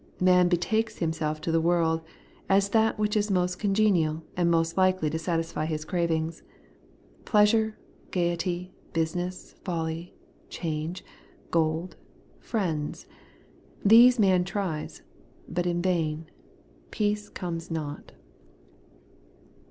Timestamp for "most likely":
4.49-5.11